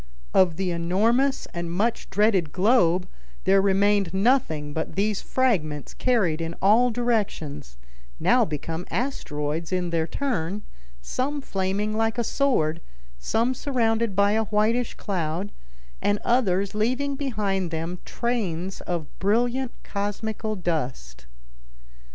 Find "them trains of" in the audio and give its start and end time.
17.69-19.05